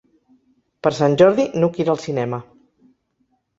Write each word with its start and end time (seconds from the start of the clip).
Per 0.87 0.91
Sant 1.01 1.17
Jordi 1.23 1.45
n'Hug 1.61 1.79
irà 1.85 1.95
al 1.97 2.03
cinema. 2.09 2.43